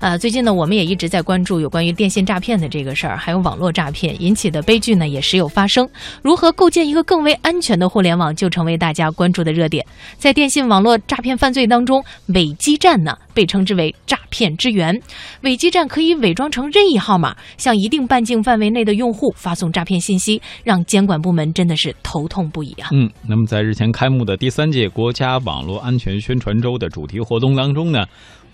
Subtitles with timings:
[0.00, 5.86] 呃，最近呢，我们也一直在关注有关于电信诈骗的这个事儿，还有网络诈骗引起的悲剧呢，也时有发生。
[6.22, 9.84] 如何构建一个更为安全的互联网，就成为大家关注的热点。
[10.16, 14.98] 在电信网络诈骗犯罪当中，伪基站呢被称之为诈骗之源。
[15.42, 22.88] 伪基站可以伪装成任意号码，向一定半径范围内的用户发送诈骗信息，让监管部门真的是头痛不已啊。
[22.92, 28.06] 嗯，那么在日前开幕的第三届国家网络安全宣传周的主题活动当中呢。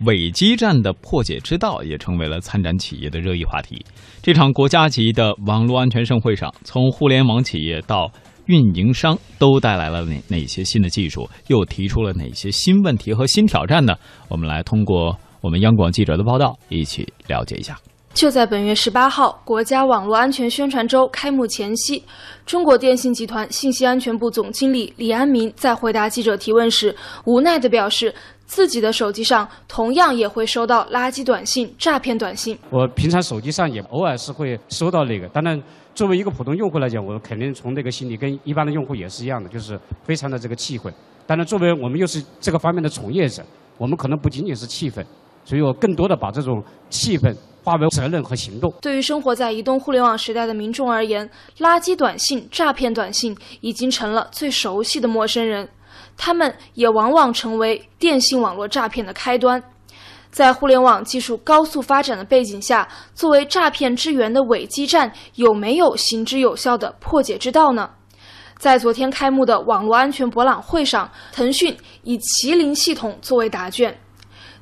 [0.00, 3.84] 伪基站的破解之道也成为了参展企业的热议话题。
[4.22, 8.10] 这场国家级的网络安全盛会上，从互联网企业到
[8.46, 13.94] 运营商都带来了哪哪些新的技术，又提出了哪些新问题和新挑战呢？
[14.28, 17.78] 我们来通过我们央广记者的报道，一起了解一下。
[18.14, 22.02] 就在本月十八号，国家网络安全宣传周开幕前夕，
[22.44, 26.94] 中国电信集团信息安全部总经理李安民在回答记者提问时，
[27.24, 28.14] 无奈地表示。
[28.48, 32.58] 自己的手机上同样也会收到垃圾短信、诈骗短信。
[32.70, 35.62] 我平常手机上也偶尔是会收到那个，当然
[35.94, 40.90] 作为一个普通用户来讲，我肯定从那个心里跟一般的用户也是一样的，就是非常的这个气愤。
[41.26, 43.42] 当然，作为我们又是这个方面的从业者，
[43.76, 45.04] 我们可能不仅仅是气愤，
[45.44, 47.36] 所以我更多的把这种气愤
[47.68, 48.72] 化为责任和行动。
[48.80, 55.68] 对于生活在移动互联网时代的民众而言，垃圾短信、诈骗短信已经成了最熟悉的陌生人。
[56.16, 59.62] 他们也往往成为电信网络诈骗的开端。
[60.30, 67.90] 在互联网技术高速发展的背景下，作为诈骗之源的伪基站有没有行之有效的破解之道呢？
[68.56, 73.94] 在昨天开幕的网络安全博览会上，腾讯以麒麟系统作为答卷。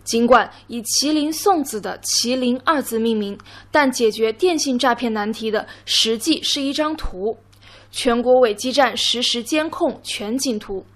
[0.06, 3.36] 尽管以麒麟送子的“麒麟”二字命名，
[3.72, 7.36] 但解决电信诈骗难题的实际是一张图——
[7.90, 10.86] 全国伪基站实时监控全景图。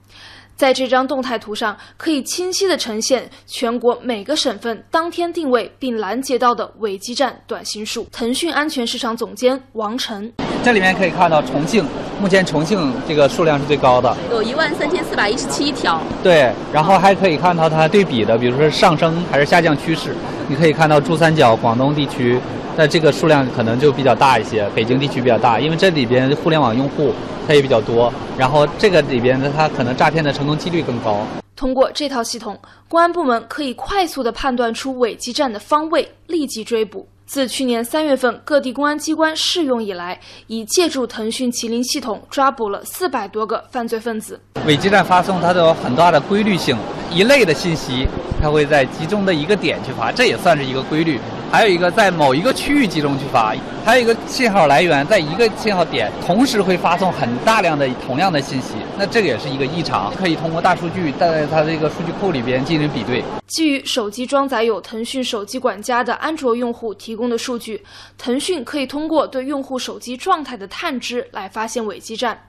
[0.60, 8.06] 在这张动态图上，可以清晰地呈现全国每个省份当天定位并拦截到的伪基站短信数。
[8.12, 10.30] 腾讯安全市场总监王晨，
[10.62, 11.82] 这里面可以看到重庆，
[12.20, 15.98] 目前重庆这个数量是最高的，有一万三千四百一十七条。
[16.22, 20.14] 对，然后还可以看到它对比的，比如说上升还是下降趋势。
[20.50, 22.40] 你可以看到珠三角、广东地区。
[22.76, 27.12] 那这个数量可能就比较大一些，北京地区比较大，因为这里边互联网用户
[27.46, 31.20] 它也比较多，然后这个里边呢，它可能诈骗的成功几率更高。
[31.54, 32.58] 通过这套系统，
[32.88, 37.06] 公安部门可以快速的判断出伪基站的方位，立即追捕。
[37.26, 40.18] 自去年三月份各地公安机关试用以来，
[40.48, 44.40] 已借助腾讯麒麟系统抓捕了四百多个犯罪分子。
[44.66, 46.76] 伪基站发送它都有很大的规律性，
[47.12, 48.08] 一类的信息，
[48.40, 51.20] 它会在集中的一个点去发，这也算是一个规律。
[51.52, 53.52] 还有一个在某一个区域集中去发，
[53.84, 63.24] 还有一个信号来源在一个信号点同时会发送很大量的同样的信息，那这个也是一个异常，可以通过大数据在它这个数据库里边进行比对。
[63.48, 67.82] 基于手机装载有腾讯手机管家的安卓用户提供的数据，
[68.16, 72.40] 腾讯可以通过对用户手机状态的探知来发现伪基站。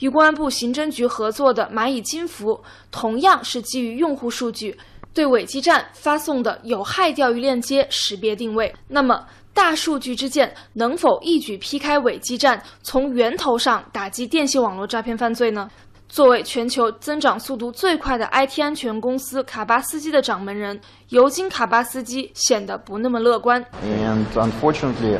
[0.00, 4.76] 与公安部刑侦局合作的蚂蚁金服，同样是基于用户数据。
[5.18, 9.20] 对伪基站发送的有害钓鱼链接识别定位，那么
[9.52, 15.68] 大数据之剑能否一举劈开伪基站，从源头上打击电信网络诈骗犯罪呢？
[16.08, 23.60] 作为全球增长速度最快的 IT 安全公司卡巴斯基的掌门人尤金卡巴斯基显得不那么乐观。
[23.84, 25.18] And unfortunately,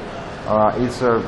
[0.48, 1.20] uh, it's a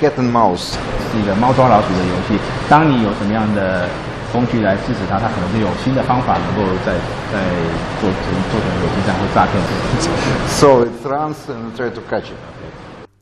[0.00, 0.74] cat and mouse，
[1.10, 2.40] 是一个猫抓老鼠的游戏。
[2.70, 3.88] 当你有什么样的
[4.32, 6.92] 工具来支持他，他可能是有新的方法能够在
[7.32, 7.40] 在
[8.00, 8.20] 做成
[8.50, 9.62] 做成有机站或诈骗。
[10.48, 12.36] So it runs and try to catch it.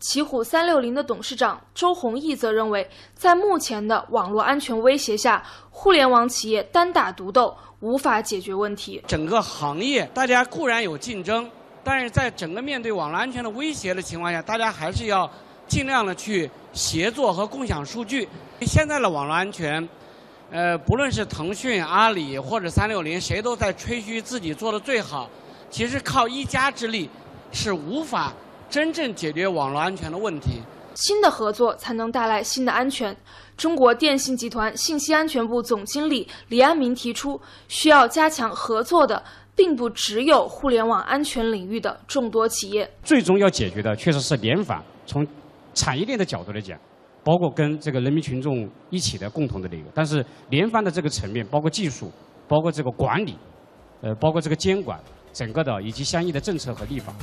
[0.00, 9.02] 奇虎三六零的董事长周鸿祎则认为，在目前的网络安全威胁下，互联网企业单打独斗无法解决问题。
[9.06, 11.48] 整个行业大家固然有竞争，
[11.82, 15.30] 但是在整个面对网络安全的威胁的情况下，大家还是要
[15.66, 18.28] 尽量的去协作和共享数据。
[18.60, 19.88] 现在的网络安全。
[20.50, 25.28] 呃，不论是腾讯、阿里或者三六零，谁都在吹嘘自己做的最好。
[25.68, 27.10] 其实靠一家之力
[27.50, 28.32] 是无法
[28.70, 30.60] 真正解决网络安全的问题。
[30.94, 33.16] 新的合作才能带来新的安全。
[33.56, 39.20] 中国电信集团信息安全部总经理李安民提出，需要加强合作的，
[39.56, 42.88] 并不只有互联网安全领域的众多企业。
[43.02, 44.80] 最终要解决的确实是联防。
[45.04, 45.26] 从
[45.74, 46.78] 产业链的角度来讲。
[47.24, 52.12] 包括跟这个人民群众一起的共同的理由，但是联防的这个层面，包括技术，
[52.46, 53.34] 包括这个管理，
[54.02, 55.00] 呃，包括这个监管，
[55.32, 57.14] 整个的以及相应的政策和立法。